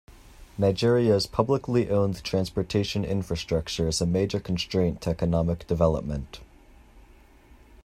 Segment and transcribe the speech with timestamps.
[0.57, 6.39] Nigeria's publicly owned transportation infrastructure is a major constraint to economic development.